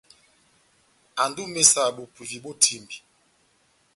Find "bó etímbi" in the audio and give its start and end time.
2.43-2.95